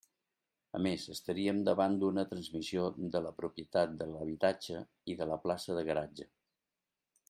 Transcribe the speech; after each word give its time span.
A 0.77 0.79
més 0.85 1.03
estaríem 1.15 1.59
davant 1.67 1.99
d'una 2.05 2.25
transmissió 2.33 2.87
de 3.17 3.23
la 3.27 3.35
propietat 3.43 3.95
de 4.03 4.11
l'habitatge 4.17 4.85
i 5.15 5.21
de 5.23 5.33
la 5.35 5.43
plaça 5.49 5.81
de 5.81 5.89
garatge. 5.93 6.33